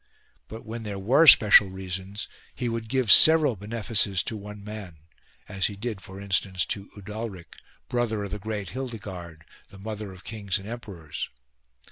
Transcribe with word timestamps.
But 0.47 0.65
when 0.65 0.81
there 0.81 0.97
were 0.97 1.27
special 1.27 1.69
reasons 1.69 2.27
he 2.55 2.67
would 2.67 2.89
give 2.89 3.11
several 3.11 3.55
benefices 3.55 4.23
to 4.23 4.35
one 4.35 4.63
man; 4.63 4.95
as 5.47 5.67
he 5.67 5.75
did 5.75 6.01
for 6.01 6.19
instance 6.19 6.65
to 6.73 6.89
Udalric, 6.97 7.55
brother 7.87 8.23
of 8.23 8.31
the 8.31 8.39
great 8.39 8.69
Hildigard, 8.69 9.45
the 9.69 9.77
mother 9.77 10.11
of 10.11 10.23
kings 10.23 10.57
and 10.57 10.67
emperors. 10.67 11.29